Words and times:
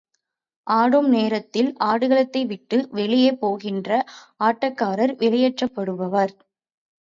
ஆடும் 0.67 1.09
நேரத்தில் 1.09 1.69
ஆடுகளத்தை 1.83 2.41
விட்டு 2.45 2.77
வெளியே 2.91 3.31
போகின்ற 3.35 3.91
ஆட்டக்காரர் 4.41 5.13
வெளியேற்றப்படுவார். 5.21 6.35